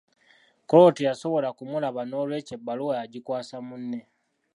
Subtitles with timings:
[0.67, 3.99] Kwolwo teyasobola kumulaba n’olwekyo ebbaluwa yagikwasa munne.